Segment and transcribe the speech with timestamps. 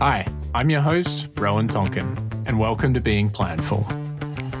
[0.00, 3.82] Hi, I'm your host, Rowan Tonkin, and welcome to Being Planful,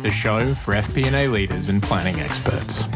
[0.02, 2.86] the show for FP&A leaders and planning experts.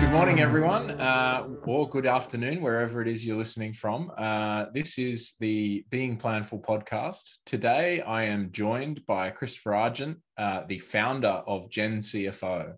[0.00, 4.12] Good morning, everyone, uh, or good afternoon, wherever it is you're listening from.
[4.16, 7.38] Uh, this is the Being Planful podcast.
[7.46, 12.74] Today, I am joined by Christopher Argent, uh, the founder of Gen CFO.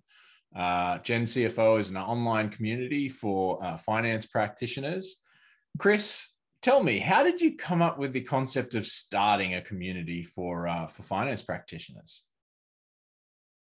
[0.54, 5.16] Uh, Gen CFO is an online community for uh, finance practitioners.
[5.78, 6.28] Chris,
[6.60, 10.68] tell me, how did you come up with the concept of starting a community for
[10.68, 12.24] uh, for finance practitioners?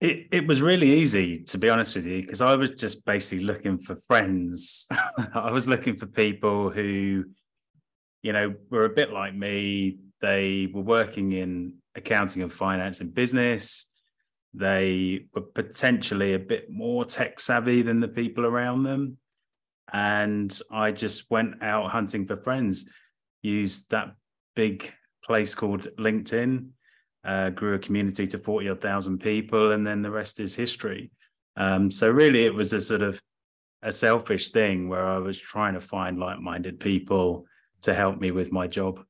[0.01, 3.45] It it was really easy, to be honest with you, because I was just basically
[3.45, 4.87] looking for friends.
[5.35, 7.25] I was looking for people who,
[8.23, 9.99] you know, were a bit like me.
[10.21, 13.88] They were working in accounting and finance and business
[14.59, 19.19] they were potentially a bit more tech savvy than the people around them.
[19.93, 22.91] And I just went out hunting for friends,
[23.43, 24.15] used that
[24.57, 24.93] big
[25.25, 26.69] place called LinkedIn,
[27.25, 31.11] uh, grew a community to 40 odd thousand people, and then the rest is history.
[31.57, 33.21] Um, so really, it was a sort of
[33.83, 37.47] a selfish thing where I was trying to find like minded people
[37.83, 39.05] to help me with my job.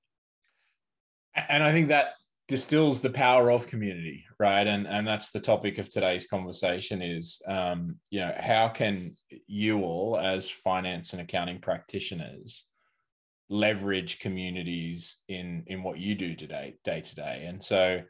[1.35, 2.15] And I think that
[2.49, 4.67] distills the power of community right?
[4.67, 9.13] And and that's the topic of today's conversation is um, you know how can
[9.47, 12.65] you all as finance and accounting practitioners
[13.51, 17.45] leverage communities in in what you do today day to day?
[17.47, 18.03] And so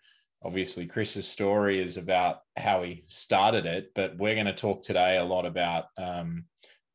[0.45, 5.17] obviously chris's story is about how he started it but we're going to talk today
[5.17, 6.45] a lot about um,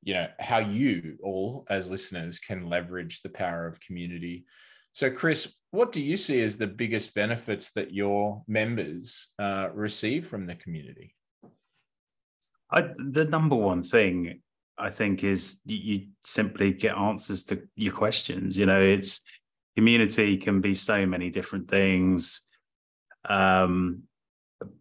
[0.01, 4.45] you know how you all as listeners can leverage the power of community.
[4.93, 10.27] So, Chris, what do you see as the biggest benefits that your members uh, receive
[10.27, 11.15] from the community?
[12.71, 14.41] I, the number one thing
[14.77, 18.55] I think is you, simply get answers to your questions.
[18.55, 19.21] You know, it's
[19.75, 22.45] community can be so many different things.
[23.27, 24.03] Um,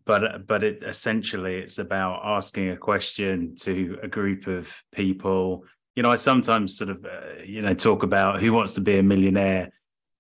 [0.05, 5.65] but but it essentially it's about asking a question to a group of people
[5.97, 8.99] you know i sometimes sort of uh, you know talk about who wants to be
[8.99, 9.71] a millionaire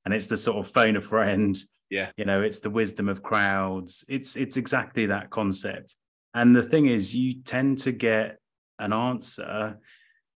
[0.04, 1.56] and it's the sort of phone a friend.
[1.90, 2.10] Yeah.
[2.16, 4.04] You know it's the wisdom of crowds.
[4.08, 5.96] It's it's exactly that concept.
[6.34, 8.38] And the thing is you tend to get
[8.78, 9.78] an answer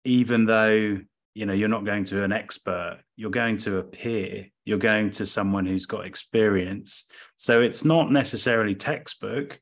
[0.06, 1.00] even though
[1.35, 3.00] you know you're not going to an expert.
[3.16, 4.47] You're going to a peer.
[4.66, 7.06] You're going to someone who's got experience.
[7.35, 9.59] So it's not necessarily textbook.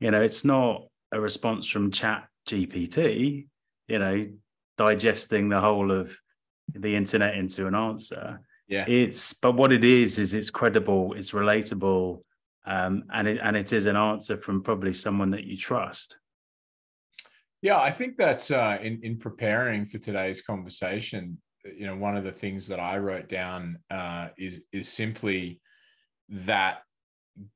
[0.00, 3.46] You know it's not a response from chat gpt
[3.88, 4.26] you know
[4.76, 6.16] digesting the whole of
[6.74, 8.84] the internet into an answer yeah.
[8.86, 12.20] It's but what it is is it's credible, it's relatable,
[12.66, 16.18] um, and it and it is an answer from probably someone that you trust.
[17.62, 22.24] Yeah, I think that uh, in in preparing for today's conversation, you know, one of
[22.24, 25.60] the things that I wrote down uh, is is simply
[26.28, 26.82] that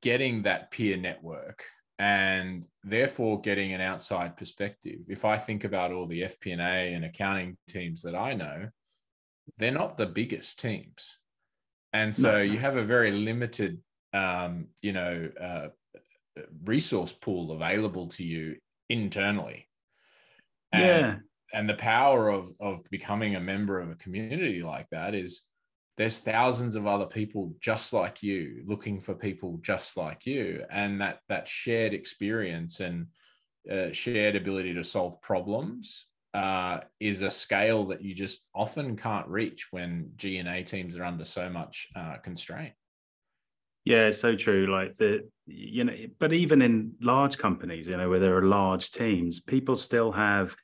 [0.01, 1.63] getting that peer network
[1.99, 5.01] and therefore getting an outside perspective.
[5.07, 8.69] If I think about all the FP&A and accounting teams that I know,
[9.57, 11.17] they're not the biggest teams.
[11.91, 12.41] And so no.
[12.41, 13.79] you have a very limited,
[14.13, 15.67] um, you know, uh,
[16.65, 18.55] resource pool available to you
[18.89, 19.67] internally.
[20.71, 21.15] And, yeah.
[21.53, 25.43] And the power of, of becoming a member of a community like that is
[25.97, 31.01] there's thousands of other people just like you looking for people just like you and
[31.01, 33.07] that that shared experience and
[33.71, 39.27] uh, shared ability to solve problems uh, is a scale that you just often can't
[39.27, 42.73] reach when G and A teams are under so much uh, constraint.
[43.85, 44.67] Yeah, so true.
[44.67, 48.91] Like the you know, but even in large companies, you know, where there are large
[48.91, 50.55] teams, people still have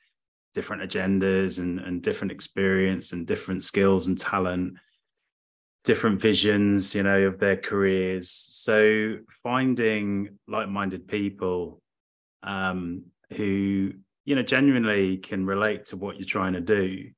[0.54, 4.74] different agendas and and different experience and different skills and talent,
[5.84, 8.30] different visions, you know, of their careers.
[8.30, 11.82] So finding like-minded people
[12.42, 13.04] um,
[13.36, 13.92] who
[14.24, 17.10] you know genuinely can relate to what you're trying to do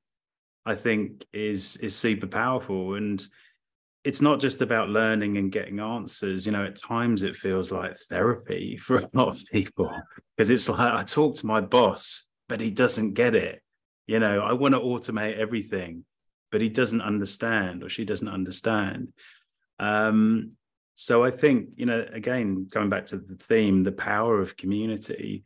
[0.65, 2.95] i think is is super powerful.
[2.95, 3.25] And
[4.03, 6.45] it's not just about learning and getting answers.
[6.45, 9.91] You know at times it feels like therapy for a lot of people
[10.35, 13.61] because it's like i talk to my boss but he doesn't get it.
[14.07, 16.05] You know i want to automate everything
[16.51, 19.13] but he doesn't understand or she doesn't understand.
[19.79, 20.51] Um
[20.95, 25.43] so i think you know again going back to the theme the power of community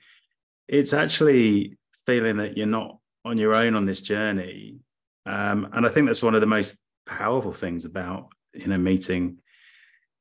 [0.67, 4.79] it's actually feeling that you're not on your own on this journey.
[5.25, 9.37] Um, and I think that's one of the most powerful things about, you know, meeting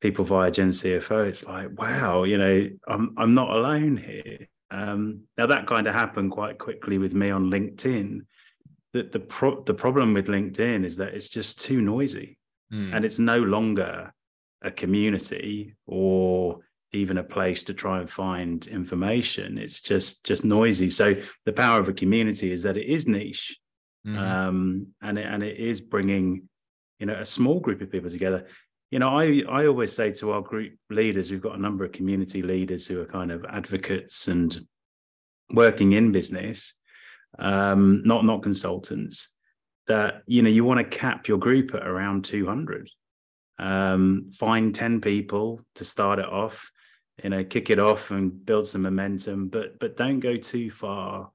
[0.00, 1.26] people via Gen CFO.
[1.26, 4.48] It's like, wow, you know, I'm I'm not alone here.
[4.70, 8.22] Um, now that kind of happened quite quickly with me on LinkedIn.
[8.92, 12.38] That the pro- the problem with LinkedIn is that it's just too noisy,
[12.72, 12.94] mm.
[12.94, 14.12] and it's no longer
[14.62, 16.60] a community or
[16.93, 19.59] even a place to try and find information.
[19.59, 20.91] It's just just noisy.
[20.91, 23.59] So the power of a community is that it is niche,
[24.06, 24.19] mm-hmm.
[24.19, 26.49] um, and it, and it is bringing
[26.99, 28.47] you know a small group of people together.
[28.91, 31.93] You know, I I always say to our group leaders, we've got a number of
[31.93, 34.56] community leaders who are kind of advocates and
[35.50, 36.75] working in business,
[37.38, 39.29] um, not not consultants.
[39.88, 42.91] That you know you want to cap your group at around two hundred
[43.59, 46.71] um, find 10 people to start it off
[47.22, 51.30] you know kick it off and build some momentum but but don't go too far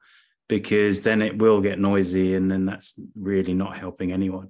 [0.48, 4.50] because then it will get noisy and then that's really not helping anyone.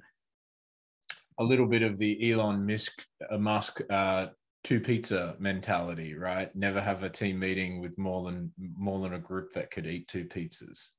[1.38, 4.28] A little bit of the elon musk uh, musk uh,
[4.64, 6.54] two pizza mentality right?
[6.56, 10.08] Never have a team meeting with more than more than a group that could eat
[10.08, 10.90] two pizzas.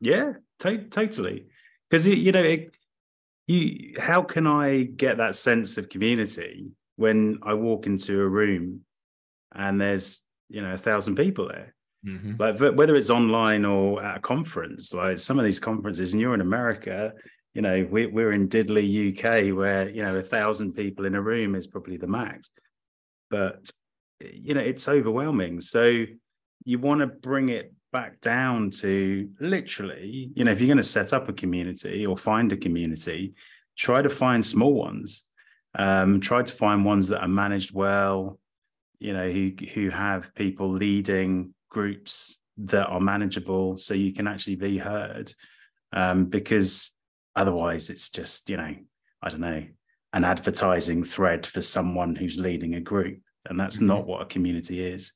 [0.00, 1.46] Yeah to- totally.
[1.88, 2.74] Because you know it,
[3.46, 8.80] you how can i get that sense of community when i walk into a room
[9.54, 11.74] and there's you know a thousand people there.
[12.04, 12.34] Mm-hmm.
[12.36, 16.34] like whether it's online or at a conference like some of these conferences and you're
[16.34, 17.12] in america
[17.54, 21.20] you know we, we're in diddley uk where you know a thousand people in a
[21.20, 22.50] room is probably the max.
[23.30, 23.70] But
[24.20, 25.60] you know it's overwhelming.
[25.60, 26.04] So
[26.64, 30.82] you want to bring it back down to literally you know if you're going to
[30.82, 33.34] set up a community or find a community
[33.76, 35.24] try to find small ones.
[35.74, 38.38] Um, try to find ones that are managed well
[39.02, 44.56] you know who who have people leading groups that are manageable so you can actually
[44.56, 45.32] be heard.
[45.94, 46.94] Um, because
[47.36, 48.74] otherwise it's just you know
[49.22, 49.62] i don't know
[50.14, 53.88] an advertising thread for someone who's leading a group and that's mm-hmm.
[53.88, 55.12] not what a community is.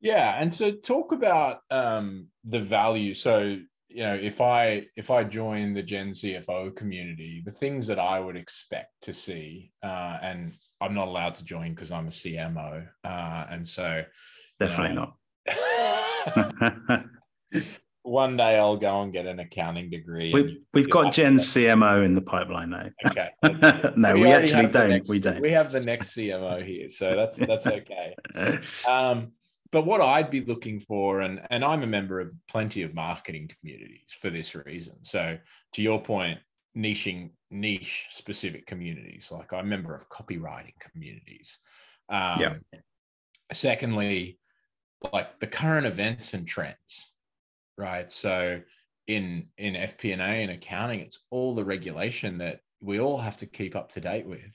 [0.00, 3.14] Yeah and so talk about um, the value.
[3.14, 3.58] So
[3.88, 8.18] you know if i if i join the gen cfo community the things that i
[8.20, 12.86] would expect to see uh, and i'm not allowed to join because i'm a cmo
[13.04, 14.02] uh, and so
[14.60, 15.14] definitely know,
[15.46, 17.04] not.
[18.02, 22.14] One day i'll go and get an accounting degree we've, we've got gen cmo in
[22.14, 23.30] the pipeline now okay
[23.96, 24.90] no we, we actually don't.
[24.90, 25.40] Next, we don't.
[25.40, 28.14] we have the next cmo here so that's that's okay.
[28.86, 29.32] Um
[29.72, 33.50] but what I'd be looking for, and and I'm a member of plenty of marketing
[33.58, 34.96] communities for this reason.
[35.02, 35.38] So
[35.74, 36.38] to your point,
[36.76, 41.58] niching niche specific communities, like I'm a member of copywriting communities.
[42.08, 42.54] Um, yeah.
[43.52, 44.38] Secondly,
[45.12, 47.14] like the current events and trends,
[47.78, 48.10] right?
[48.10, 48.60] So
[49.06, 53.76] in in FP&A and accounting, it's all the regulation that we all have to keep
[53.76, 54.54] up to date with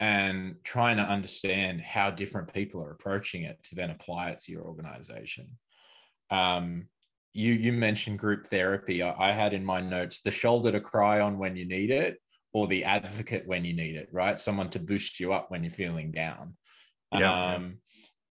[0.00, 4.52] and trying to understand how different people are approaching it to then apply it to
[4.52, 5.48] your organization.
[6.30, 6.86] Um,
[7.38, 9.00] you you mentioned group therapy.
[9.00, 12.18] I, I, had in my notes the shoulder to cry on when you need it,
[12.52, 14.08] or the advocate when you need it.
[14.12, 16.56] Right, someone to boost you up when you're feeling down.
[17.12, 17.54] Yeah.
[17.54, 17.78] Um,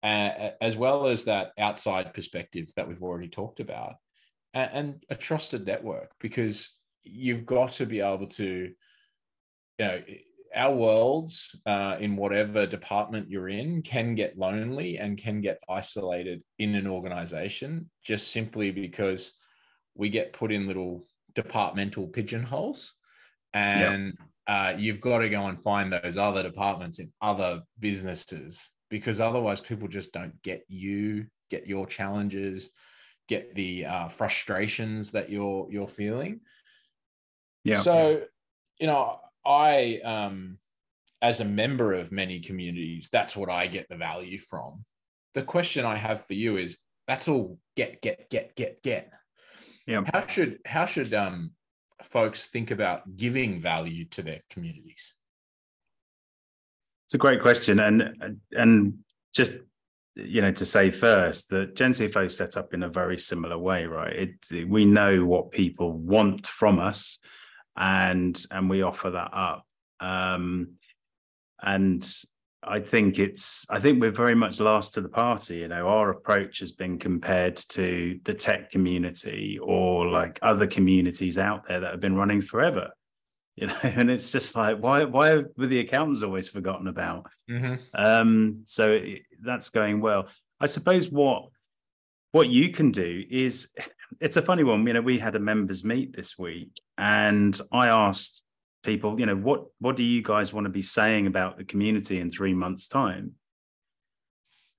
[0.03, 3.95] as well as that outside perspective that we've already talked about,
[4.55, 6.71] and, and a trusted network because
[7.05, 8.73] you've got to be able to,
[9.79, 10.01] you know
[10.57, 16.43] our worlds uh, in whatever department you're in can get lonely and can get isolated
[16.59, 19.33] in an organization just simply because
[19.95, 22.95] we get put in little departmental pigeonholes.
[23.55, 29.21] And uh, you've got to go and find those other departments in other businesses because
[29.21, 32.71] otherwise people just don't get you get your challenges
[33.29, 36.41] get the uh, frustrations that you're you're feeling.
[37.65, 37.77] Yeah.
[37.77, 38.23] So
[38.79, 40.59] you know I, um,
[41.23, 44.85] as a member of many communities, that's what I get the value from.
[45.35, 46.77] The question I have for you is
[47.07, 49.13] that's all get, get, get, get, get.
[49.87, 50.03] Yeah.
[50.13, 51.53] How should how should um
[52.03, 55.15] folks think about giving value to their communities?
[57.07, 58.99] It's a great question, and and
[59.33, 59.59] just
[60.17, 63.57] you know to say first that Gen CFO is set up in a very similar
[63.57, 64.35] way, right?
[64.51, 67.21] It, we know what people want from us
[67.77, 69.67] and and we offer that up.
[70.01, 70.77] Um,
[71.63, 72.07] and
[72.63, 75.59] I think it's I think we're very much last to the party.
[75.59, 81.39] You know, our approach has been compared to the tech community or like other communities
[81.39, 82.91] out there that have been running forever.
[83.59, 87.25] You know, and it's just like why why were the accountants always forgotten about?
[87.51, 87.77] Mm-hmm.
[87.95, 89.03] Um, so
[89.41, 90.29] that's going well.
[90.61, 91.45] I suppose what
[92.33, 93.71] what you can do is
[94.21, 94.87] it's a funny one.
[94.87, 98.45] You know, we had a members meet this week, and I asked
[98.83, 102.21] people, you know, what what do you guys want to be saying about the community
[102.21, 103.35] in three months' time?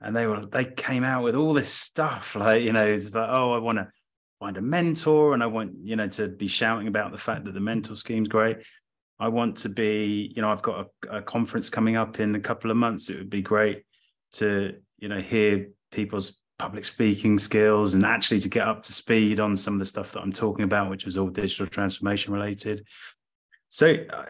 [0.01, 3.29] and they were they came out with all this stuff like you know it's like
[3.29, 3.87] oh i want to
[4.39, 7.53] find a mentor and i want you know to be shouting about the fact that
[7.53, 8.57] the mentor scheme's great
[9.19, 12.39] i want to be you know i've got a, a conference coming up in a
[12.39, 13.83] couple of months it would be great
[14.31, 19.39] to you know hear people's public speaking skills and actually to get up to speed
[19.39, 22.85] on some of the stuff that i'm talking about which was all digital transformation related
[23.69, 24.25] so uh,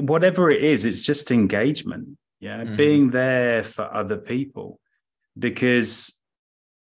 [0.00, 2.08] whatever it is it's just engagement
[2.40, 2.76] yeah mm-hmm.
[2.76, 4.80] being there for other people
[5.38, 6.18] because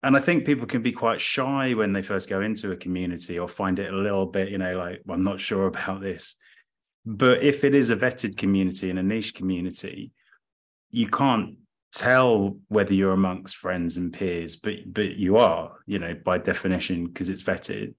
[0.06, 3.40] and I think people can be quite shy when they first go into a community
[3.40, 6.36] or find it a little bit, you know, like, well, I'm not sure about this.
[7.08, 10.12] But if it is a vetted community and a niche community,
[10.92, 11.56] you can't
[11.96, 17.08] tell whether you're amongst friends and peers, but but you are, you know, by definition,
[17.08, 17.96] because it's vetted.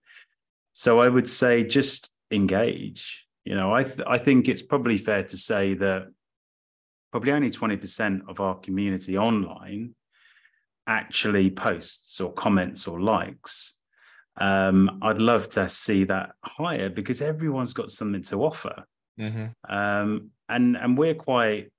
[0.72, 3.26] So I would say just engage.
[3.44, 6.08] You know, I th- I think it's probably fair to say that
[7.12, 9.94] probably only 20% of our community online
[10.86, 13.76] actually posts or comments or likes.
[14.38, 18.84] Um, I'd love to see that higher because everyone's got something to offer.
[19.18, 19.74] Mm-hmm.
[19.74, 21.72] Um, and and we're quite,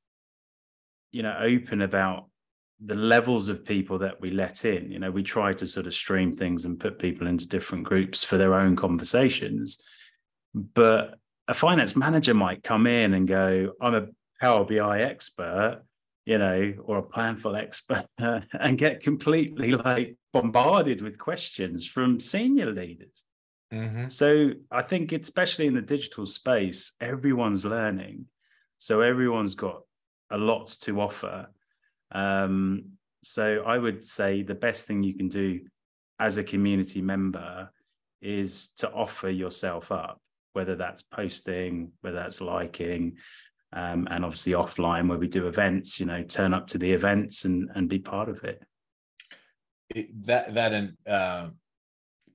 [1.11, 2.29] you know, open about
[2.83, 4.91] the levels of people that we let in.
[4.91, 8.23] You know, we try to sort of stream things and put people into different groups
[8.23, 9.79] for their own conversations.
[10.53, 11.15] But
[11.47, 14.07] a finance manager might come in and go, I'm a
[14.39, 15.81] Power BI expert
[16.27, 22.69] you know, or a planful expert and get completely like bombarded with questions from senior
[22.69, 23.23] leaders.
[23.73, 24.09] Mm-hmm.
[24.09, 28.25] So I think, especially in the digital space, everyone's learning.
[28.77, 29.83] So everyone's got
[30.29, 31.47] a lot to offer.
[32.11, 32.93] Um,
[33.23, 35.61] so I would say the best thing you can do
[36.19, 37.69] as a community member
[38.21, 40.19] is to offer yourself up,
[40.53, 43.17] whether that's posting, whether that's liking,
[43.73, 47.45] um, and obviously offline where we do events you know turn up to the events
[47.45, 48.63] and and be part of it,
[49.89, 51.49] it that that uh,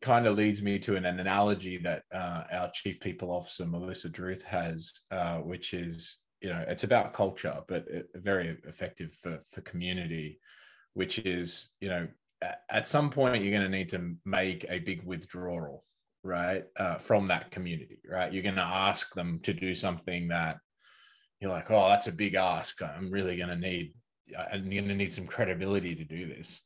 [0.01, 4.09] kind of leads me to an, an analogy that uh, our chief people officer melissa
[4.09, 9.61] druth has uh, which is you know it's about culture but very effective for for
[9.63, 10.41] community
[10.95, 12.07] which is you know
[12.69, 15.85] at some point you're going to need to make a big withdrawal
[16.25, 20.57] right uh, from that community right you're going to ask them to do something that
[21.43, 22.81] you're like, oh, that's a big ask.
[22.81, 23.95] I'm really going to need,
[24.39, 26.63] I'm going to need some credibility to do this.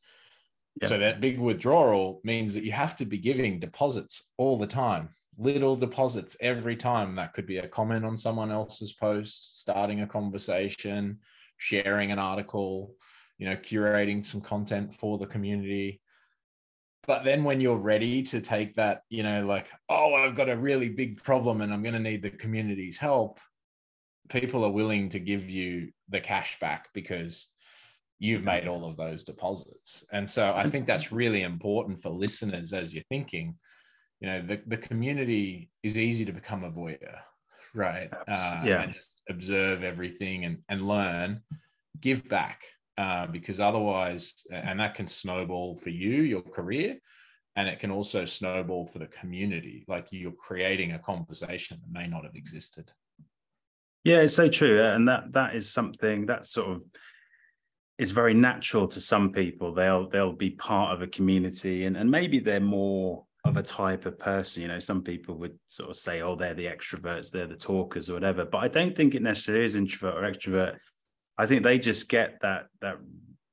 [0.85, 5.09] So that big withdrawal means that you have to be giving deposits all the time,
[5.39, 7.17] little deposits every time.
[7.17, 11.19] That could be a comment on someone else's post, starting a conversation,
[11.57, 12.95] sharing an article,
[13.39, 16.01] you know, curating some content for the community.
[17.07, 20.57] But then when you're ready to take that, you know, like, oh, I've got a
[20.57, 23.39] really big problem and I'm going to need the community's help,
[24.29, 27.49] people are willing to give you the cash back because
[28.19, 30.05] you've made all of those deposits.
[30.11, 33.57] And so I think that's really important for listeners as you're thinking,
[34.21, 37.19] you know, the, the community is easy to become a voyeur,
[37.75, 38.11] right?
[38.13, 38.83] Uh, yeah.
[38.83, 41.43] And just observe everything and, and learn,
[42.01, 42.65] give back.
[42.99, 46.97] Uh, because otherwise, and that can snowball for you, your career,
[47.55, 49.85] and it can also snowball for the community.
[49.87, 52.91] Like you're creating a conversation that may not have existed.
[54.03, 56.83] Yeah, it's so true, and that that is something that sort of
[57.99, 59.75] is very natural to some people.
[59.75, 64.07] They'll they'll be part of a community, and and maybe they're more of a type
[64.07, 64.63] of person.
[64.63, 68.11] You know, some people would sort of say, "Oh, they're the extroverts, they're the talkers,
[68.11, 70.79] or whatever." But I don't think it necessarily is introvert or extrovert.
[71.39, 72.99] I think they just get that that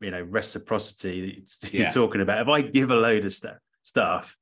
[0.01, 1.89] you know reciprocity that you're yeah.
[1.89, 2.41] talking about.
[2.41, 4.37] If I give a load of stuff stuff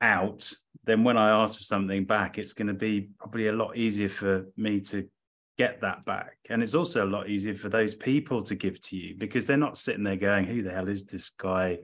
[0.00, 0.52] out,
[0.84, 4.08] then when I ask for something back, it's going to be probably a lot easier
[4.08, 5.08] for me to
[5.56, 6.36] get that back.
[6.50, 9.56] And it's also a lot easier for those people to give to you because they're
[9.56, 11.78] not sitting there going, Who the hell is this guy?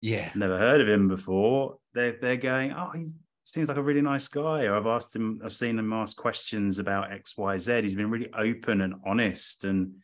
[0.00, 0.30] Yeah.
[0.34, 1.76] Never heard of him before.
[1.94, 3.08] They're they're going, Oh, he
[3.44, 4.64] seems like a really nice guy.
[4.64, 7.82] Or I've asked him, I've seen him ask questions about XYZ.
[7.82, 9.64] He's been really open and honest.
[9.64, 9.94] And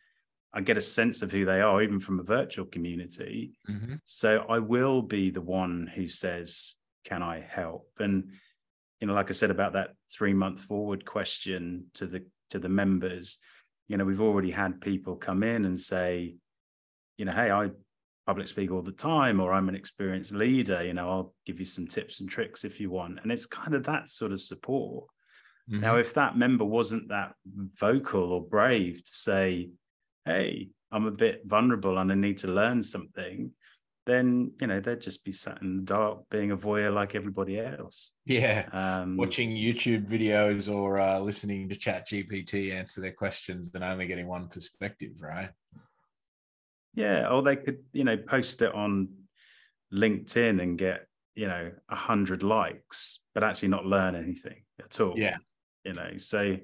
[0.53, 3.59] I get a sense of who they are, even from a virtual community.
[3.69, 3.95] Mm-hmm.
[4.03, 6.75] So I will be the one who says,
[7.05, 7.89] Can I help?
[7.99, 8.31] And
[8.99, 12.69] you know, like I said about that three month forward question to the to the
[12.69, 13.39] members
[13.87, 16.35] you know we've already had people come in and say
[17.17, 17.69] you know hey i
[18.27, 21.65] public speak all the time or i'm an experienced leader you know i'll give you
[21.65, 23.19] some tips and tricks if you want.
[23.23, 25.05] And it's kind of that sort of support.
[25.69, 25.81] Mm-hmm.
[25.81, 27.33] now if that member wasn't that
[27.79, 29.69] vocal or brave to say
[30.25, 33.51] hey i'm a bit vulnerable and i need to learn something
[34.05, 37.59] then you know they'd just be sat in the dark being a voyeur like everybody
[37.59, 38.13] else.
[38.25, 38.65] Yeah.
[38.71, 44.07] Um, watching youtube videos or uh, listening to chat gpt answer their questions and only
[44.07, 45.49] getting one perspective right
[46.93, 49.09] Yeah, or they could, you know, post it on
[49.93, 55.13] LinkedIn and get, you know, a hundred likes, but actually not learn anything at all.
[55.15, 55.37] Yeah.
[55.83, 56.57] You know, so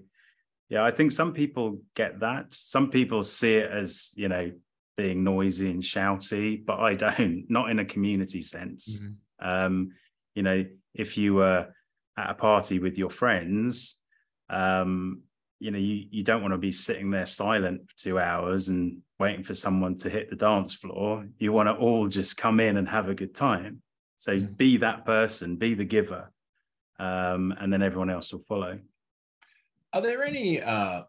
[0.70, 2.53] yeah, I think some people get that.
[2.53, 4.51] Some people see it as, you know,
[4.98, 9.00] being noisy and shouty, but I don't, not in a community sense.
[9.00, 9.48] Mm-hmm.
[9.48, 9.92] Um,
[10.36, 11.68] you know, if you were
[12.18, 14.00] at a party with your friends,
[14.50, 15.22] um,
[15.63, 18.98] you know, you, you don't want to be sitting there silent for two hours and
[19.17, 21.25] waiting for someone to hit the dance floor.
[21.39, 23.82] You want to all just come in and have a good time.
[24.17, 24.53] So mm-hmm.
[24.55, 26.29] be that person, be the giver,
[27.00, 28.77] um, and then everyone else will follow.
[29.93, 30.62] Are there any?
[30.62, 31.03] Uh,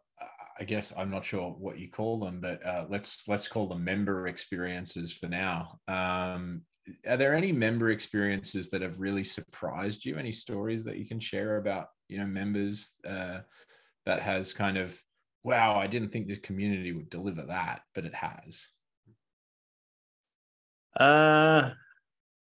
[0.61, 3.83] I guess I'm not sure what you call them, but uh, let's let's call them
[3.83, 5.81] member experiences for now.
[5.89, 6.63] Um,
[7.09, 10.17] are there any member experiences that have really surprised you?
[10.17, 13.41] Any stories that you can share about you know members uh,
[14.07, 14.99] that has kind of
[15.45, 18.67] wow, I didn't think this community would deliver that, but it has.
[20.99, 21.71] Uh,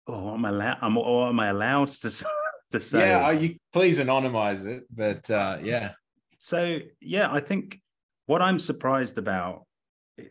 [0.08, 0.77] oh, am I allowed?
[0.81, 2.25] I'm, what am I allowed to
[2.72, 3.00] to say?
[3.00, 5.91] Yeah, you please anonymize it, but uh, yeah.
[6.38, 7.79] So yeah, I think
[8.25, 9.65] what I'm surprised about.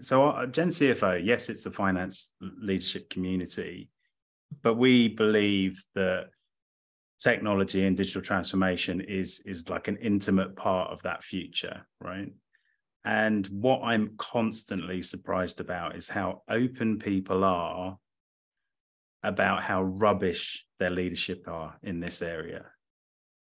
[0.03, 3.89] So uh, Gen CFO, yes, it's a finance leadership community,
[4.63, 6.29] but we believe that
[7.21, 12.33] technology and digital transformation is is like an intimate part of that future, right?
[13.05, 17.99] And what I'm constantly surprised about is how open people are
[19.23, 22.67] about how rubbish their leadership are in this area.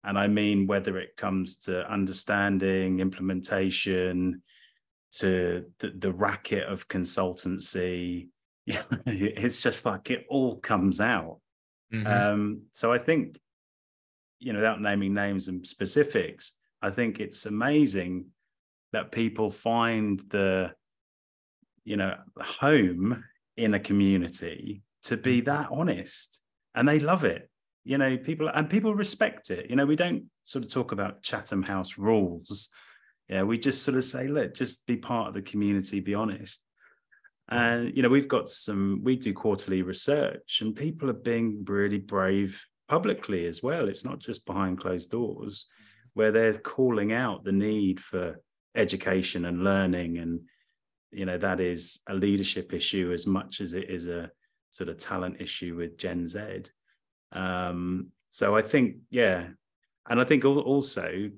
[0.04, 4.42] And I mean, whether it comes to understanding, implementation,
[5.20, 8.30] to the, the racket of consultancy,
[8.66, 11.40] it's just like it all comes out.
[11.94, 12.08] Mm-hmm.
[12.08, 13.38] Um, so I think,
[14.42, 18.26] you know, without naming names and specifics, I think it's amazing
[18.92, 20.74] that people find the,
[21.86, 23.24] you know, home
[23.56, 25.50] in a community to be mm-hmm.
[25.50, 26.42] that honest.
[26.76, 27.50] And they love it
[27.84, 29.70] you know people and people respect it.
[29.70, 32.70] You know we don't sort of talk about chatham house rules.
[33.28, 36.62] Yeah we just sort of say look just be part of the community be honest.
[37.50, 41.98] And you know we've got some we do quarterly research and people are being really
[41.98, 45.68] brave publicly as well it's not just behind closed doors
[46.14, 48.38] where they're calling out the need for
[48.76, 50.42] education and learning and
[51.10, 54.30] you know that is a leadership issue as much as it is a
[54.72, 56.64] sort of talent issue with gen z.
[57.32, 59.48] Um, so i think yeah
[60.10, 61.30] and i think also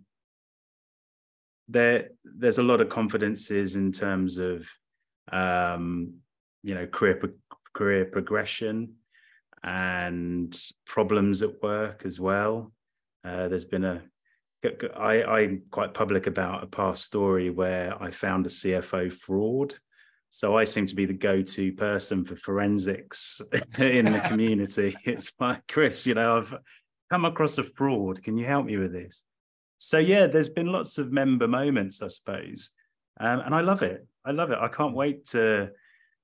[1.67, 4.67] there there's a lot of confidences in terms of
[5.31, 6.15] um,
[6.63, 7.21] you know career
[7.75, 8.95] career progression
[9.63, 12.73] and problems at work as well.
[13.23, 14.01] Uh, there's been a
[14.95, 19.75] I, I'm quite public about a past story where I found a CFO fraud.
[20.29, 23.41] So I seem to be the go-to person for forensics
[23.77, 24.95] in the community.
[25.03, 26.55] It's like Chris, you know, I've
[27.09, 28.23] come across a fraud.
[28.23, 29.21] Can you help me with this?
[29.77, 32.71] So yeah, there's been lots of member moments, I suppose,
[33.19, 34.07] um, and I love it.
[34.25, 34.57] I love it.
[34.59, 35.71] I can't wait to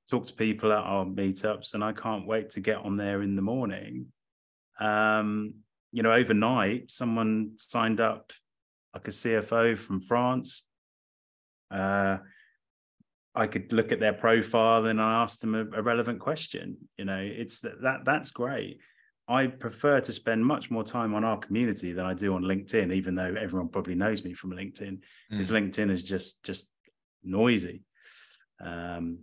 [0.10, 3.36] talk to people at our meetups, and I can't wait to get on there in
[3.36, 4.08] the morning.
[4.80, 5.56] Um,
[5.92, 8.32] you know, overnight, someone signed up
[8.94, 10.68] like a CFO from France.
[11.72, 12.18] Uh,
[13.36, 16.78] I could look at their profile and I asked them a, a relevant question.
[16.98, 18.80] You know, it's that, that that's great.
[19.28, 22.92] I prefer to spend much more time on our community than I do on LinkedIn,
[22.94, 25.72] even though everyone probably knows me from LinkedIn, because mm.
[25.72, 26.72] LinkedIn is just just
[27.24, 27.84] noisy.
[28.60, 29.20] Um,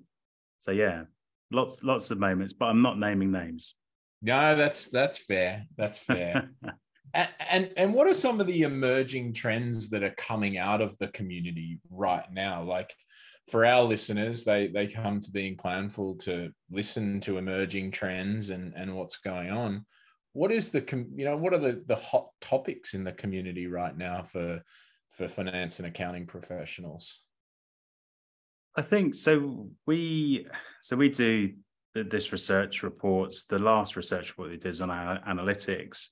[0.66, 1.04] so yeah,
[1.52, 3.76] lots lots of moments, but I'm not naming names.
[4.20, 5.64] No, that's that's fair.
[5.76, 6.50] That's fair.
[7.14, 10.98] and, and and what are some of the emerging trends that are coming out of
[10.98, 12.64] the community right now?
[12.64, 12.92] Like
[13.46, 18.74] for our listeners, they they come to being planful to listen to emerging trends and
[18.74, 19.86] and what's going on.
[20.32, 23.96] What is the you know what are the the hot topics in the community right
[23.96, 24.62] now for
[25.12, 27.20] for finance and accounting professionals?
[28.76, 29.68] I think so.
[29.86, 30.46] We
[30.80, 31.54] so we do
[31.94, 33.44] this research reports.
[33.44, 36.08] The last research report we did is on our analytics,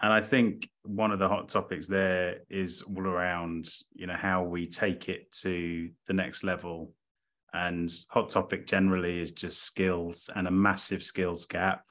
[0.00, 4.44] and I think one of the hot topics there is all around you know how
[4.44, 6.92] we take it to the next level.
[7.52, 11.84] And hot topic generally is just skills and a massive skills gap,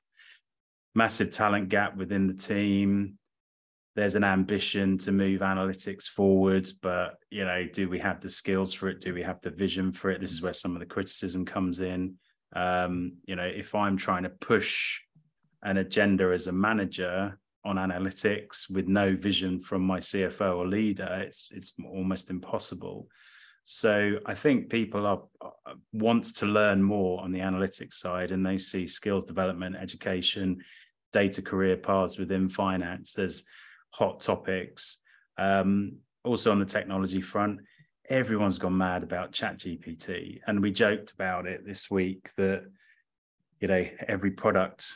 [0.94, 3.18] massive talent gap within the team
[3.96, 8.74] there's an ambition to move analytics forward but you know do we have the skills
[8.74, 9.02] for it?
[9.02, 10.20] Do we have the vision for it?
[10.20, 12.16] This is where some of the criticism comes in.
[12.56, 15.00] Um, you know if i'm trying to push
[15.64, 21.24] an agenda as a manager on analytics with no vision from my cfo or leader
[21.26, 23.08] it's it's almost impossible.
[23.66, 25.22] So I think people are
[25.94, 30.62] wants to learn more on the analytics side, and they see skills development, education,
[31.14, 33.46] data career paths within finance as
[33.94, 34.98] hot topics.
[35.38, 37.60] Um, also on the technology front,
[38.10, 42.66] everyone's gone mad about ChatGPT, and we joked about it this week that
[43.60, 44.94] you know every product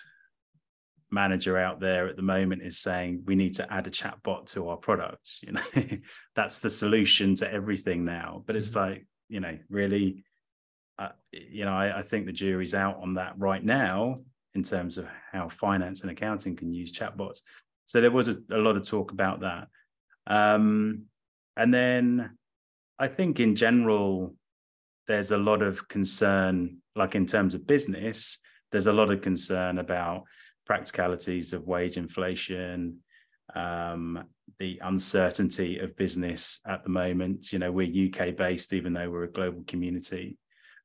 [1.10, 4.68] manager out there at the moment is saying we need to add a chatbot to
[4.68, 5.62] our products you know
[6.36, 8.92] that's the solution to everything now but it's mm-hmm.
[8.92, 10.26] like you know really
[11.00, 14.20] uh, you know I, I, think the jury's out on that right now
[14.54, 17.40] in terms of how finance and accounting can use chatbots
[17.88, 19.68] so there was a, a lot of talk about that
[20.28, 21.06] um,
[21.56, 22.38] and then
[23.00, 24.36] I think in general,
[25.08, 28.40] there's a lot of concern, like in terms of business,
[28.72, 30.24] there's a lot of concern about
[30.66, 32.98] practicalities of wage inflation,
[33.56, 34.24] um,
[34.60, 37.54] the uncertainty of business at the moment.
[37.54, 40.38] You know, we're UK based, even though we're a global community,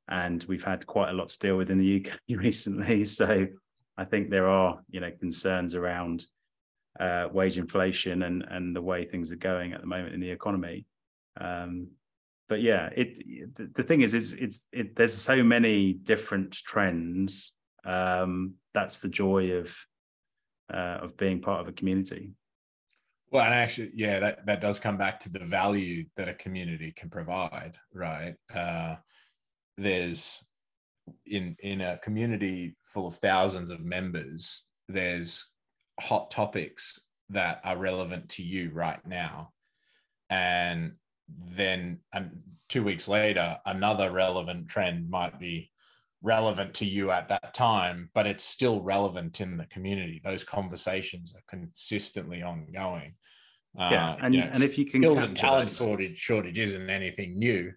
[0.08, 3.04] and we've had quite a lot to deal with in the UK recently.
[3.04, 3.46] So
[3.96, 6.26] I think there are, you know, concerns around
[7.02, 10.30] uh, wage inflation and and the way things are going at the moment in the
[10.30, 10.86] economy.
[11.40, 11.88] Um,
[12.48, 13.18] but yeah, it
[13.56, 17.52] the, the thing is, it's it's it, there's so many different trends.
[17.84, 19.74] Um, that's the joy of
[20.72, 22.34] uh, of being part of a community.
[23.32, 26.92] Well, and actually, yeah, that that does come back to the value that a community
[26.92, 28.34] can provide, right?
[28.54, 28.96] Uh,
[29.76, 30.44] there's
[31.26, 35.51] in in a community full of thousands of members, there's
[36.00, 36.98] hot topics
[37.31, 39.52] that are relevant to you right now,
[40.31, 40.92] and
[41.57, 42.31] then um,
[42.68, 45.70] two weeks later, another relevant trend might be
[46.22, 50.20] relevant to you at that time, but it's still relevant in the community.
[50.24, 53.14] Those conversations are consistently ongoing.
[53.76, 56.90] Yeah, uh, and, you know, and if you can skills and talent shortage shortage isn't
[56.90, 57.72] anything new,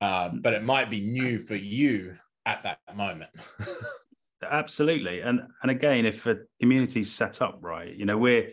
[0.00, 3.30] uh, but it might be new for you at that moment.
[4.48, 8.50] Absolutely, and and again, if a community's set up right, you know, we're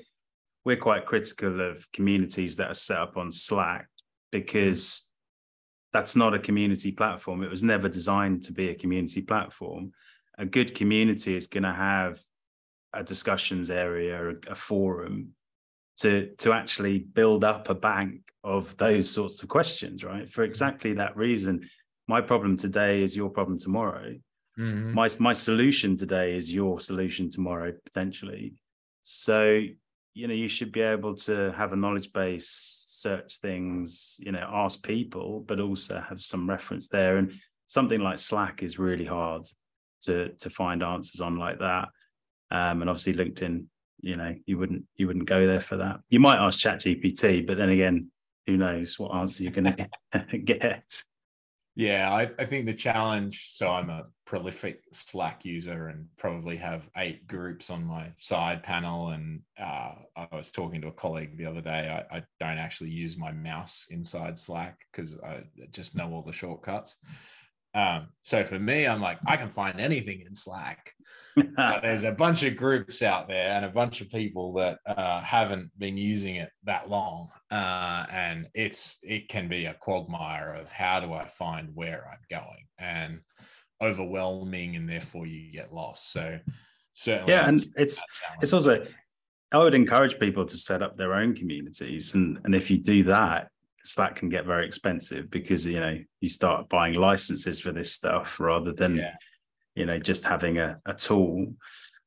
[0.66, 3.88] we're quite critical of communities that are set up on Slack
[4.32, 5.08] because
[5.92, 7.44] that's not a community platform.
[7.44, 9.92] It was never designed to be a community platform.
[10.38, 12.22] A good community is going to have
[12.94, 15.30] a discussions area, a, forum
[15.98, 20.30] to to actually build up a bank of those sorts of questions, right?
[20.30, 21.68] For exactly that reason.
[22.08, 24.16] My problem today is your problem tomorrow.
[24.60, 24.94] Mm-hmm.
[24.94, 28.56] My my solution today is your solution tomorrow, potentially.
[29.02, 29.62] So,
[30.14, 34.46] you know, you should be able to have a knowledge base search things, you know,
[34.52, 37.18] ask people, but also have some reference there.
[37.18, 37.32] And
[37.68, 39.46] something like Slack is really hard
[40.02, 41.90] to to find answers on like that.
[42.52, 43.66] Um, and obviously LinkedIn,
[44.02, 46.02] you know, you wouldn't you wouldn't go there for that.
[46.10, 48.12] You might ask ChatGPT, but then again,
[48.46, 49.76] who knows what answer you're going
[50.30, 51.04] to get.
[51.80, 53.52] Yeah, I, I, think the challenge.
[53.54, 59.12] So I'm a prolific Slack user and probably have eight groups on my side panel.
[59.12, 62.06] And uh, I was talking to a colleague the other day.
[62.12, 66.34] I, I don't actually use my mouse inside Slack because I just know all the
[66.34, 66.98] shortcuts.
[67.74, 70.92] Um, so for me, I'm like, I can find anything in Slack.
[71.56, 75.22] But there's a bunch of groups out there and a bunch of people that uh,
[75.22, 80.72] haven't been using it that long, uh, and it's it can be a quagmire of
[80.72, 83.22] how do I find where I'm going and
[83.82, 86.12] overwhelming, and therefore you get lost.
[86.12, 86.40] So
[86.94, 88.04] certainly, yeah, and it's
[88.42, 88.86] it's also
[89.52, 93.04] I would encourage people to set up their own communities, and and if you do
[93.06, 93.50] that,
[93.84, 98.40] Slack can get very expensive because you know you start buying licenses for this stuff
[98.40, 99.14] rather than yeah.
[99.76, 101.54] You know just having a, a tool.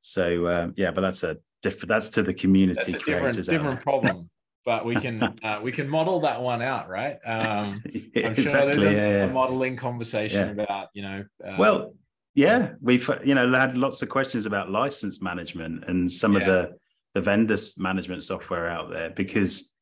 [0.01, 1.89] So um, yeah, but that's a different.
[1.89, 4.29] That's to the community that's a different, different problem.
[4.65, 7.19] but we can uh, we can model that one out, right?
[7.25, 11.25] Um, yeah, I'm sure exactly, there's a, yeah, a, modeling conversation about you know.
[11.45, 11.95] Uh, well,
[12.35, 16.73] yeah, we've you know had lots of questions about license management and some of the
[17.15, 19.73] the vendor management software out there because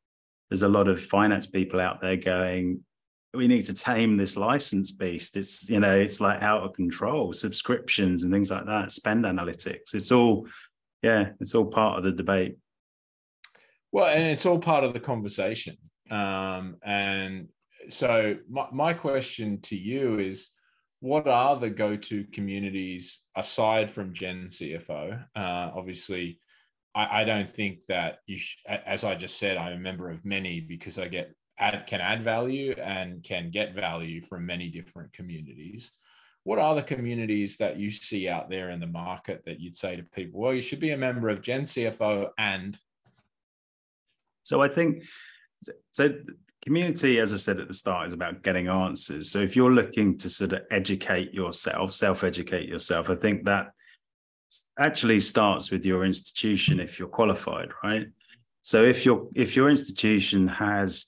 [0.48, 2.84] there's a lot of finance people out there going,
[3.32, 5.36] we need to tame this license beast.
[5.36, 9.94] It's, you know, it's like out of control, subscriptions and things like that, spend analytics.
[9.94, 10.48] It's all,
[11.02, 12.56] yeah, it's all part of the debate.
[13.92, 15.76] Well, and it's all part of the conversation.
[16.10, 17.48] Um, and
[17.88, 20.50] so my, my question to you is,
[21.00, 25.24] what are the go-to communities aside from Gen CFO?
[25.34, 26.38] Uh, obviously,
[26.94, 30.24] I, I don't think that you, sh- as I just said, I'm a member of
[30.24, 35.12] many because I get add, can add value and can get value from many different
[35.12, 35.92] communities.
[36.44, 39.96] What are the communities that you see out there in the market that you'd say
[39.96, 42.78] to people, well, you should be a member of Gen CFO and?
[44.42, 45.04] So I think
[45.92, 46.14] so
[46.62, 49.30] community, as I said at the start, is about getting answers.
[49.30, 53.72] So if you're looking to sort of educate yourself, self-educate yourself, I think that
[54.78, 58.06] actually starts with your institution if you're qualified, right?
[58.62, 61.06] So if your if your institution has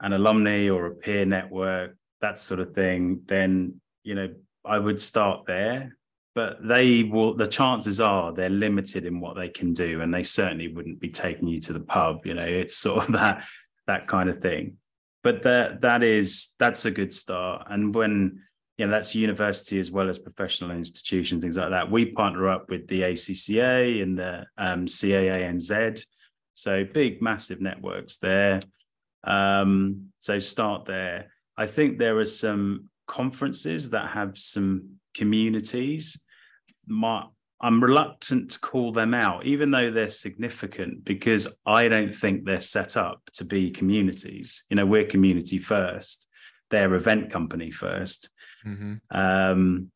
[0.00, 5.00] an alumni or a peer network, that sort of thing, then you know I would
[5.00, 5.96] start there.
[6.34, 7.34] But they will.
[7.34, 11.10] The chances are they're limited in what they can do, and they certainly wouldn't be
[11.10, 12.26] taking you to the pub.
[12.26, 13.44] You know, it's sort of that
[13.86, 14.78] that kind of thing.
[15.22, 17.66] But that that is that's a good start.
[17.70, 18.40] And when
[18.78, 21.90] you know that's university as well as professional institutions, things like that.
[21.90, 26.04] We partner up with the ACCA and the um, CAANZ,
[26.54, 28.60] so big, massive networks there.
[29.26, 31.30] Um, so start there.
[31.56, 36.22] I think there are some conferences that have some communities.
[36.86, 37.24] My
[37.60, 42.60] I'm reluctant to call them out, even though they're significant, because I don't think they're
[42.60, 44.64] set up to be communities.
[44.68, 46.28] You know, we're community first,
[46.70, 48.28] they're event company 1st
[48.66, 48.94] mm-hmm.
[49.10, 49.90] um,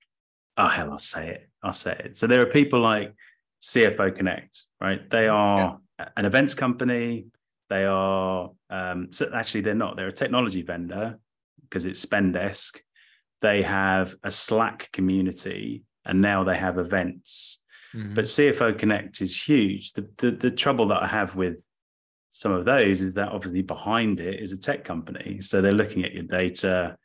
[0.57, 1.51] oh, hell, I'll say it.
[1.62, 2.17] I'll say it.
[2.17, 3.12] So there are people like
[3.61, 5.09] CFO Connect, right?
[5.11, 6.09] They are yeah.
[6.17, 7.27] an events company.
[7.69, 9.97] They are, um, so actually, they're not.
[9.97, 11.19] They're a technology vendor
[11.63, 12.81] because it's Spendesk.
[13.41, 17.61] They have a Slack community and now they have events.
[17.95, 18.15] Mm-hmm.
[18.15, 19.93] But CFO Connect is huge.
[19.93, 21.63] The, the, the trouble that I have with
[22.29, 26.05] some of those is that obviously behind it is a tech company, so they're looking
[26.05, 26.97] at your data.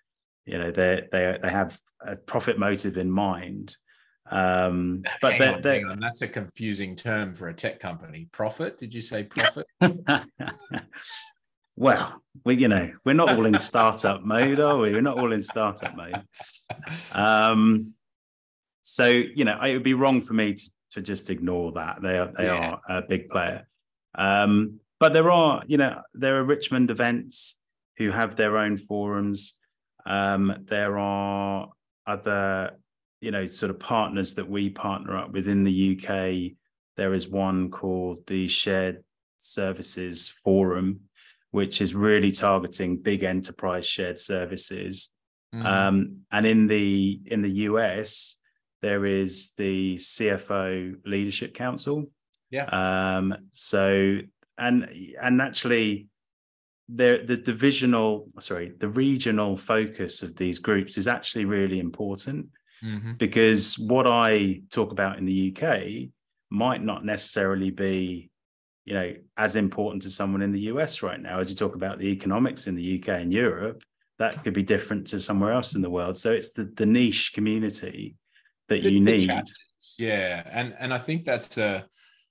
[0.45, 3.77] You know, they they they have a profit motive in mind.
[4.29, 5.99] Um, but hang on, hang on.
[5.99, 8.27] that's a confusing term for a tech company.
[8.31, 8.77] Profit?
[8.77, 9.67] Did you say profit?
[11.75, 14.93] well, we you know we're not all in startup mode, are we?
[14.93, 16.23] We're not all in startup mode.
[17.11, 17.93] Um,
[18.81, 22.01] so you know, it would be wrong for me to, to just ignore that.
[22.01, 22.77] They are they yeah.
[22.87, 23.67] are a big player.
[24.15, 27.57] Um, but there are, you know, there are Richmond events
[27.97, 29.55] who have their own forums.
[30.05, 31.69] Um, there are
[32.07, 32.71] other,
[33.23, 36.57] you know, sort of partners that we partner up with in the UK.
[36.97, 39.03] There is one called the Shared
[39.37, 40.99] Services Forum,
[41.51, 45.09] which is really targeting big enterprise shared services.
[45.55, 45.65] Mm.
[45.65, 48.35] Um, and in the in the US,
[48.81, 52.11] there is the CFO Leadership Council.
[52.51, 52.65] Yeah.
[52.65, 54.19] Um, so
[54.57, 54.89] and
[55.21, 56.07] and actually
[56.89, 62.47] the the divisional sorry the regional focus of these groups is actually really important
[62.81, 63.13] mm-hmm.
[63.13, 66.09] because what I talk about in the UK
[66.49, 68.29] might not necessarily be
[68.85, 71.99] you know as important to someone in the US right now as you talk about
[71.99, 73.83] the economics in the UK and Europe
[74.19, 77.33] that could be different to somewhere else in the world so it's the the niche
[77.33, 78.15] community
[78.69, 79.31] that the, you need.
[79.97, 81.85] Yeah, and and I think that's a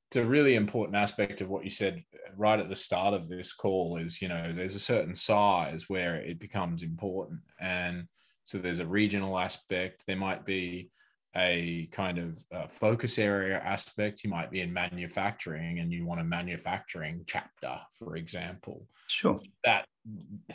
[0.08, 2.02] it's a really important aspect of what you said
[2.36, 3.98] right at the start of this call.
[3.98, 8.06] Is you know there's a certain size where it becomes important, and
[8.44, 10.04] so there's a regional aspect.
[10.06, 10.90] There might be
[11.34, 14.22] a kind of uh, focus area aspect.
[14.22, 18.86] You might be in manufacturing and you want a manufacturing chapter, for example.
[19.06, 19.40] Sure.
[19.64, 19.86] That,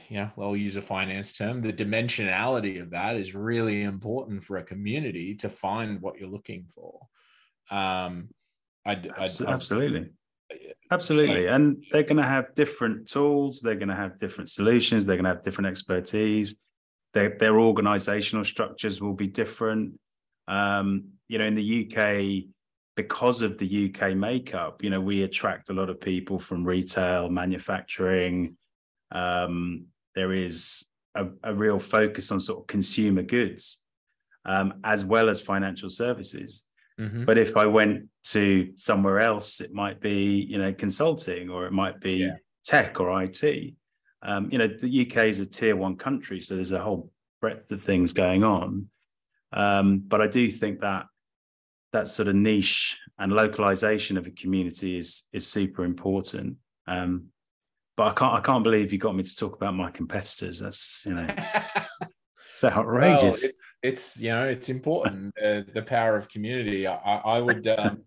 [0.09, 1.61] you know, well, use a finance term.
[1.61, 6.65] The dimensionality of that is really important for a community to find what you're looking
[6.67, 6.99] for.
[7.71, 8.29] Um,
[8.85, 9.47] I'd, absolutely.
[9.47, 10.09] I'd, absolutely.
[10.91, 11.47] Absolutely.
[11.47, 13.61] And they're going to have different tools.
[13.61, 15.05] They're going to have different solutions.
[15.05, 16.55] They're going to have different expertise.
[17.17, 19.99] Their, their organizational structures will be different
[20.47, 22.49] um, you know, in the UK,
[22.95, 27.29] because of the UK makeup, you know, we attract a lot of people from retail,
[27.29, 28.57] manufacturing.
[29.11, 33.83] Um, there is a, a, real focus on sort of consumer goods
[34.45, 36.65] um, as well as financial services.
[36.99, 37.25] Mm-hmm.
[37.25, 41.71] But if I went to somewhere else, it might be, you know, consulting or it
[41.71, 42.35] might be yeah.
[42.65, 43.75] tech or IT.
[44.21, 47.71] Um, you know, the UK is a tier one country, so there's a whole breadth
[47.71, 48.87] of things going on.
[49.53, 51.05] Um, but I do think that
[51.93, 56.57] that sort of niche and localization of a community is is super important.
[56.87, 57.27] Um,
[57.95, 60.59] but I can't I can't believe you got me to talk about my competitors.
[60.59, 61.27] That's you know
[62.45, 63.23] it's outrageous.
[63.23, 66.87] Well, it's, it's, you know it's important uh, the power of community.
[66.87, 68.03] I, I would um,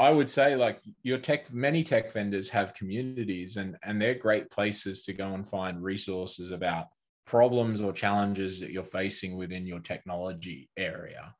[0.00, 4.50] I would say like your tech many tech vendors have communities and and they're great
[4.50, 6.86] places to go and find resources about
[7.30, 11.32] problems or challenges that you're facing within your technology area.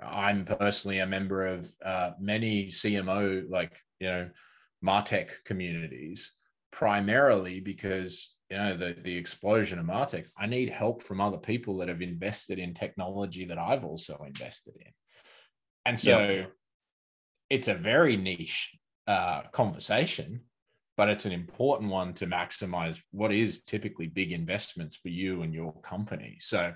[0.00, 4.30] I'm personally a member of uh, many CMO, like, you know,
[4.84, 6.32] Martech communities,
[6.70, 11.78] primarily because, you know, the, the explosion of Martech, I need help from other people
[11.78, 14.92] that have invested in technology that I've also invested in.
[15.84, 16.44] And so yeah.
[17.50, 18.76] It's a very niche
[19.06, 20.40] uh, conversation,
[20.96, 25.52] but it's an important one to maximize what is typically big investments for you and
[25.52, 26.36] your company.
[26.40, 26.72] So,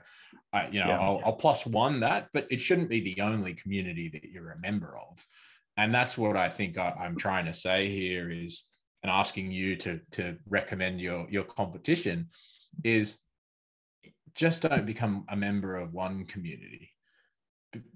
[0.52, 1.00] I, you know, yeah.
[1.00, 4.60] I'll, I'll plus one that, but it shouldn't be the only community that you're a
[4.60, 5.24] member of.
[5.76, 8.64] And that's what I think I, I'm trying to say here is,
[9.04, 12.30] and asking you to to recommend your your competition
[12.82, 13.20] is
[14.34, 16.90] just don't become a member of one community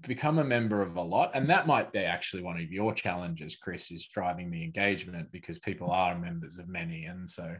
[0.01, 3.55] become a member of a lot and that might be actually one of your challenges
[3.55, 7.55] chris is driving the engagement because people are members of many and so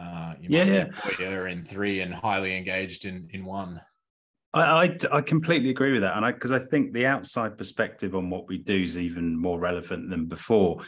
[0.00, 1.46] uh, you yeah, yeah.
[1.46, 3.80] in three and highly engaged in in one
[4.54, 8.14] I, I, I completely agree with that and i because i think the outside perspective
[8.14, 10.82] on what we do is even more relevant than before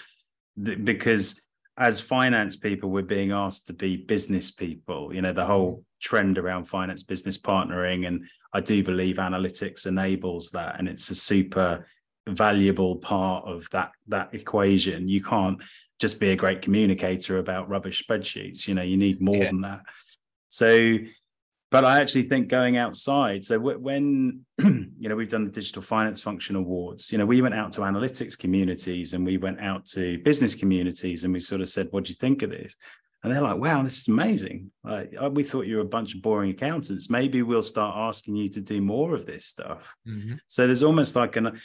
[0.85, 1.41] because
[1.81, 5.15] as finance people, we're being asked to be business people.
[5.15, 8.07] You know, the whole trend around finance business partnering.
[8.07, 10.79] And I do believe analytics enables that.
[10.79, 11.87] And it's a super
[12.29, 15.09] valuable part of that that equation.
[15.09, 15.63] You can't
[15.99, 18.67] just be a great communicator about rubbish spreadsheets.
[18.67, 19.47] You know, you need more yeah.
[19.47, 19.81] than that.
[20.49, 20.99] So
[21.71, 23.45] but I actually think going outside.
[23.45, 27.55] So when you know we've done the digital finance function awards, you know we went
[27.55, 31.69] out to analytics communities and we went out to business communities and we sort of
[31.69, 32.75] said, "What do you think of this?"
[33.23, 34.71] And they're like, "Wow, this is amazing!
[34.83, 37.11] Like, uh, we thought you were a bunch of boring accountants.
[37.11, 40.37] Maybe we'll start asking you to do more of this stuff." Mm-hmm.
[40.47, 41.61] So there's almost like an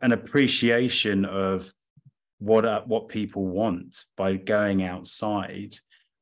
[0.00, 1.72] an appreciation of
[2.38, 5.74] what uh, what people want by going outside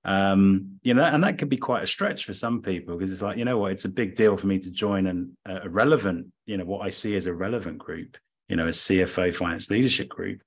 [0.07, 3.23] um, you know, and that could be quite a stretch for some people because it's
[3.23, 6.29] like, you know what, it's a big deal for me to join an, a relevant,
[6.47, 8.17] you know, what I see as a relevant group,
[8.49, 10.43] you know, a CFO finance leadership group.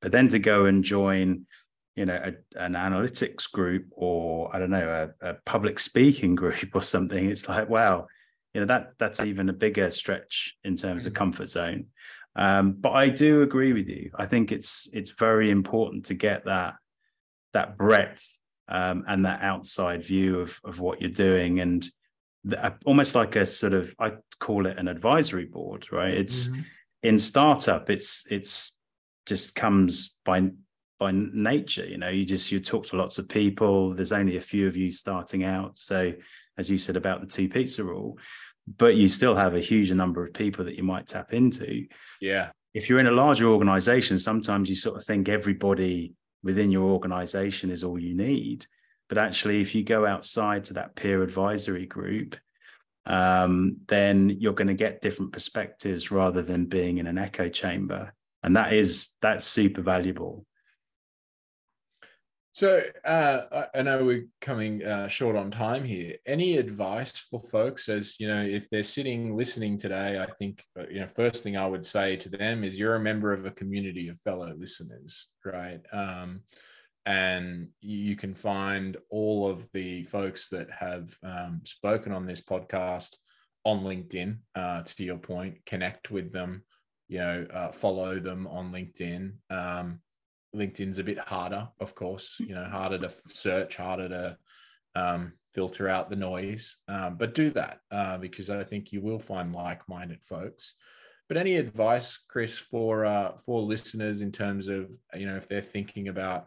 [0.00, 1.44] But then to go and join,
[1.96, 6.70] you know, a, an analytics group or I don't know, a, a public speaking group
[6.74, 8.06] or something, it's like, wow,
[8.54, 11.16] you know, that that's even a bigger stretch in terms of mm.
[11.16, 11.86] comfort zone.
[12.34, 14.10] Um, but I do agree with you.
[14.16, 16.74] I think it's it's very important to get that
[17.52, 21.86] that breadth um, and that outside view of of what you're doing and
[22.44, 26.14] the, almost like a sort of I call it an advisory board, right?
[26.14, 26.62] It's mm-hmm.
[27.02, 28.78] in startup, it's it's
[29.26, 30.50] just comes by
[31.02, 34.40] by nature you know you just you talk to lots of people there's only a
[34.40, 36.12] few of you starting out so
[36.58, 38.18] as you said about the two pizza rule
[38.78, 41.86] but you still have a huge number of people that you might tap into
[42.20, 46.88] yeah if you're in a larger organization sometimes you sort of think everybody within your
[46.88, 48.66] organization is all you need.
[49.08, 52.36] But actually, if you go outside to that peer advisory group,
[53.04, 58.14] um, then you're going to get different perspectives rather than being in an echo chamber.
[58.42, 60.46] And that is that's super valuable.
[62.54, 66.16] So uh, I know we're coming uh, short on time here.
[66.26, 70.20] Any advice for folks as you know, if they're sitting listening today?
[70.20, 73.00] I think uh, you know, first thing I would say to them is you're a
[73.00, 75.80] member of a community of fellow listeners, right?
[75.94, 76.42] Um,
[77.06, 83.16] and you can find all of the folks that have um, spoken on this podcast
[83.64, 84.36] on LinkedIn.
[84.54, 86.64] Uh, to your point, connect with them.
[87.08, 89.32] You know, uh, follow them on LinkedIn.
[89.48, 90.00] Um,
[90.54, 94.38] LinkedIn's a bit harder, of course, you know, harder to search, harder to
[94.94, 96.76] um, filter out the noise.
[96.88, 100.74] Um, but do that uh, because I think you will find like-minded folks.
[101.28, 105.62] But any advice, Chris, for uh, for listeners in terms of you know if they're
[105.62, 106.46] thinking about,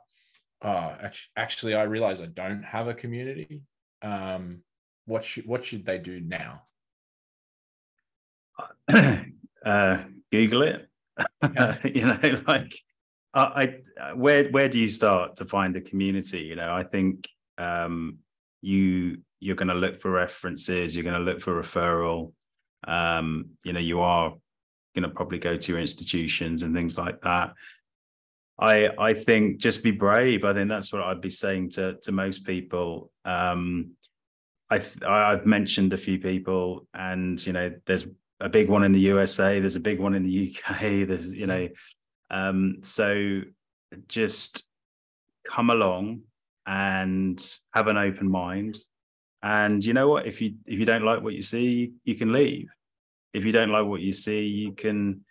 [0.61, 0.95] oh,
[1.35, 3.63] actually, I realize I don't have a community.
[4.03, 4.61] Um,
[5.05, 6.63] what should what should they do now?
[8.87, 10.87] Uh, Google it.
[11.41, 11.77] Yeah.
[11.83, 12.73] you know, like
[13.35, 13.75] I,
[14.15, 16.41] where where do you start to find a community?
[16.41, 18.19] You know, I think um,
[18.61, 20.95] you you're going to look for references.
[20.95, 22.31] You're going to look for referral.
[22.87, 24.33] Um, you know, you are
[24.95, 27.53] going to probably go to your institutions and things like that.
[28.57, 30.45] I I think just be brave.
[30.45, 33.11] I think that's what I'd be saying to to most people.
[33.25, 33.91] Um,
[34.69, 38.07] I I've mentioned a few people, and you know, there's
[38.39, 39.59] a big one in the USA.
[39.59, 40.79] There's a big one in the UK.
[41.07, 41.67] There's you know,
[42.29, 43.41] um, so
[44.07, 44.63] just
[45.47, 46.21] come along
[46.65, 48.77] and have an open mind.
[49.43, 50.25] And you know what?
[50.25, 52.67] If you if you don't like what you see, you can leave.
[53.33, 55.23] If you don't like what you see, you can,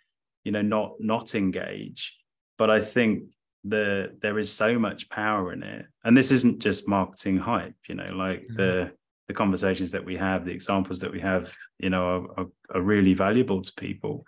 [0.43, 2.15] you know, not not engage.
[2.57, 3.23] But I think
[3.65, 5.85] the there is so much power in it.
[6.03, 8.55] And this isn't just marketing hype, you know, like mm-hmm.
[8.55, 8.91] the
[9.27, 12.81] the conversations that we have, the examples that we have, you know, are, are, are
[12.81, 14.25] really valuable to people.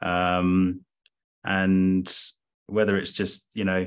[0.00, 0.82] Um,
[1.46, 2.14] and
[2.66, 3.86] whether it's just you know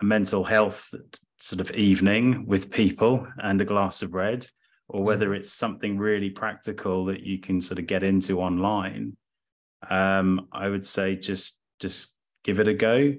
[0.00, 0.92] a mental health
[1.38, 4.46] sort of evening with people and a glass of red
[4.88, 5.36] or whether mm.
[5.36, 9.16] it's something really practical that you can sort of get into online
[9.88, 12.14] um, i would say just just
[12.44, 13.14] give it a go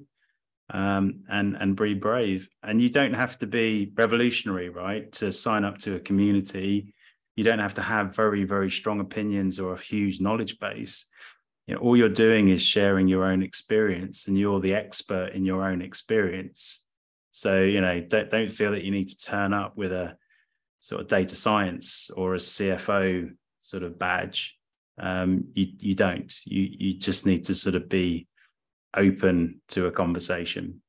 [0.73, 2.49] um, and and be brave.
[2.63, 6.93] And you don't have to be revolutionary, right, to sign up to a community.
[7.35, 11.05] You don't have to have very very strong opinions or a huge knowledge base.
[11.71, 15.45] You know, all you're doing is sharing your own experience, and you're the expert in
[15.45, 16.83] your own experience.
[17.29, 20.17] So you know, don't don't feel that you need to turn up with a
[20.81, 24.57] sort of data science or a CFO sort of badge.
[24.99, 26.35] Um, you you don't.
[26.43, 28.27] You you just need to sort of be
[28.93, 30.81] open to a conversation.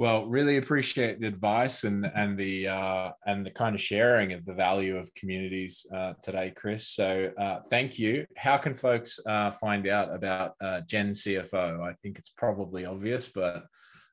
[0.00, 4.46] Well, really appreciate the advice and and the uh, and the kind of sharing of
[4.46, 6.88] the value of communities uh, today, Chris.
[6.88, 8.24] So uh, thank you.
[8.34, 11.86] How can folks uh, find out about uh, GenCFO?
[11.86, 13.66] I think it's probably obvious, but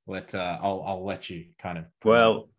[0.07, 1.85] let uh, I'll I'll let you kind of.
[2.03, 2.49] Well,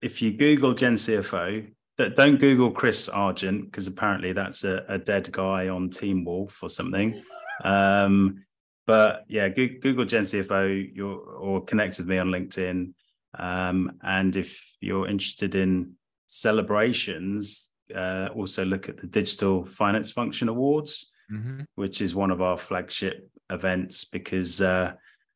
[0.00, 5.68] if you Google GenCFO, don't Google Chris Argent because apparently that's a, a, dead guy
[5.68, 7.22] on Teen Wolf or something.
[7.64, 8.46] Um,
[8.88, 10.98] but yeah, Google GenCFO
[11.38, 12.94] or connect with me on LinkedIn.
[13.38, 15.92] Um, and if you're interested in
[16.26, 21.60] celebrations, uh, also look at the Digital Finance Function Awards, mm-hmm.
[21.74, 24.94] which is one of our flagship events because uh,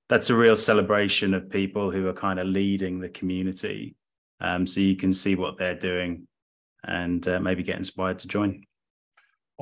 [0.09, 3.95] that's a real celebration of people who are kind of leading the community.
[4.41, 6.27] Um, so you can see what they're doing
[6.85, 8.65] and uh, maybe get inspired to join.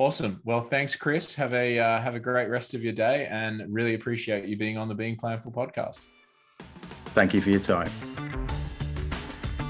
[0.01, 0.41] Awesome.
[0.43, 1.35] Well, thanks, Chris.
[1.35, 4.75] Have a uh, have a great rest of your day, and really appreciate you being
[4.75, 6.07] on the Being Planful podcast.
[7.13, 7.91] Thank you for your time.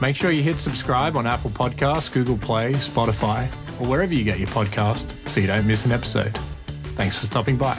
[0.01, 3.45] Make sure you hit subscribe on Apple Podcasts, Google Play, Spotify,
[3.81, 6.33] or wherever you get your podcast, so you don't miss an episode.
[6.95, 7.77] Thanks for stopping by.